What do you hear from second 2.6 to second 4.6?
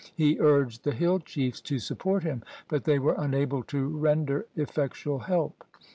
but they were unable to render